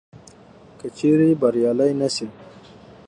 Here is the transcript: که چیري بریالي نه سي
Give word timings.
که 0.79 0.87
چیري 0.97 1.29
بریالي 1.41 1.91
نه 1.99 2.07
سي 2.15 2.27